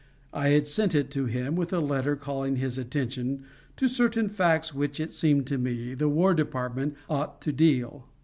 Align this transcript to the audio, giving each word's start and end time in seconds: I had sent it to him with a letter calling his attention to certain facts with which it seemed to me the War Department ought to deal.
I 0.33 0.47
had 0.49 0.65
sent 0.67 0.95
it 0.95 1.11
to 1.11 1.25
him 1.25 1.55
with 1.55 1.71
a 1.71 1.79
letter 1.79 2.15
calling 2.15 2.55
his 2.55 2.75
attention 2.79 3.43
to 3.75 3.87
certain 3.87 4.29
facts 4.29 4.73
with 4.73 4.79
which 4.89 4.99
it 4.99 5.13
seemed 5.13 5.45
to 5.45 5.59
me 5.59 5.93
the 5.93 6.09
War 6.09 6.33
Department 6.33 6.95
ought 7.07 7.39
to 7.43 7.51
deal. 7.53 8.07